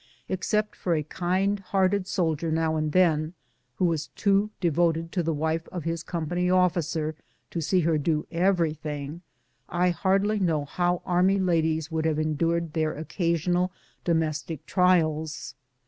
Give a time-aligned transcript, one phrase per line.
[0.29, 3.35] Except for a kind hearted soldier now and then,
[3.75, 7.13] who was too devoted to the wife of his company officer
[7.51, 9.21] to see her do everything,
[9.69, 13.71] I hardly know how army ladies would have endured their occasional
[14.03, 15.53] domestic trials.